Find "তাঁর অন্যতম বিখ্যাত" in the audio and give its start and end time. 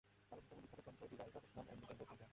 0.29-0.79